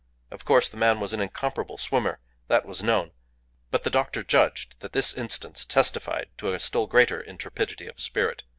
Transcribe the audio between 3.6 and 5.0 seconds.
but the doctor judged that